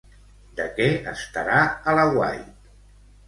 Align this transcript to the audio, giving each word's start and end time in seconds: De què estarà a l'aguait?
De 0.59 0.65
què 0.77 0.87
estarà 1.11 1.59
a 1.91 1.95
l'aguait? 1.99 2.67